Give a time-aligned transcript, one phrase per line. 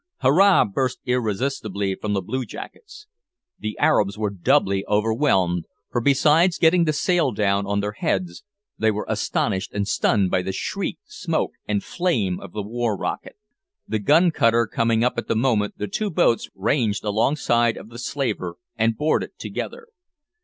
[0.23, 3.05] "Hurra!" burst irresistibly from the blue jackets.
[3.59, 8.43] The Arabs were doubly overwhelmed, for besides getting the sail down on their heads,
[8.79, 13.35] they were astonished and stunned by the shriek, smoke, and flame of the war rocket.
[13.87, 17.99] The gun cutter coming up at the moment the two boats ranged alongside of the
[17.99, 19.85] slaver, and boarded together.